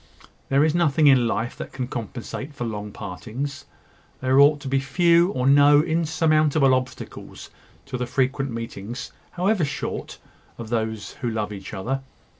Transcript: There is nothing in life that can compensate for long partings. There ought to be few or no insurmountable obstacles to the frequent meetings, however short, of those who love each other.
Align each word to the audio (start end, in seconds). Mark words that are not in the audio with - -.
There 0.49 0.63
is 0.65 0.73
nothing 0.73 1.05
in 1.05 1.27
life 1.27 1.55
that 1.57 1.71
can 1.71 1.87
compensate 1.87 2.55
for 2.55 2.63
long 2.65 2.91
partings. 2.91 3.65
There 4.19 4.39
ought 4.39 4.59
to 4.61 4.67
be 4.67 4.79
few 4.79 5.29
or 5.33 5.45
no 5.45 5.83
insurmountable 5.83 6.73
obstacles 6.73 7.51
to 7.85 7.99
the 7.99 8.07
frequent 8.07 8.49
meetings, 8.49 9.11
however 9.33 9.63
short, 9.63 10.17
of 10.57 10.69
those 10.69 11.11
who 11.21 11.29
love 11.29 11.53
each 11.53 11.71
other. 11.71 12.01